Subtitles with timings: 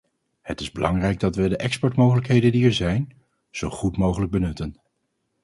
[0.41, 3.13] Het is belangrijk dat wij de exportmogelijkheden die er zijn,
[3.51, 4.77] zo goed mogelijk benutten.